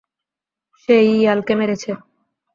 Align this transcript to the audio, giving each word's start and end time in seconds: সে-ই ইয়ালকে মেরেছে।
সে-ই 0.81 1.11
ইয়ালকে 1.19 1.53
মেরেছে। 1.59 1.91